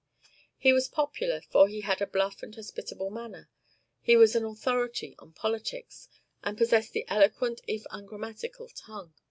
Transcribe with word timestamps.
He 0.57 0.73
was 0.73 0.87
popular, 0.87 1.41
for 1.41 1.67
he 1.67 1.81
had 1.81 2.01
a 2.01 2.07
bluff 2.07 2.41
and 2.41 2.55
hospitable 2.55 3.11
manner; 3.11 3.49
he 4.01 4.15
was 4.17 4.35
an 4.35 4.43
authority 4.43 5.13
on 5.19 5.31
politics, 5.31 6.09
and 6.43 6.57
possessed 6.57 6.95
an 6.95 7.03
eloquent 7.07 7.61
if 7.67 7.85
ungrammatical 7.91 8.67
tongue. 8.69 9.13